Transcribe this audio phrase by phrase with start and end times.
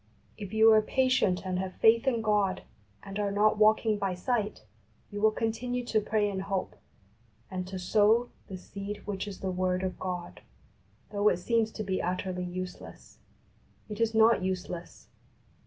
[0.35, 2.63] If you are patient and have faith in God,
[3.03, 4.63] and are not walking by sight,
[5.11, 6.75] you will continue to pray in hope,
[7.51, 10.41] and to sow ''the seed which is the word of God,"
[11.11, 13.19] though it seems to be utterly useless.
[13.89, 15.05] It is not useless.